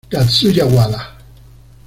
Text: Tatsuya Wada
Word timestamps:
Tatsuya 0.11 0.65
Wada 0.73 1.01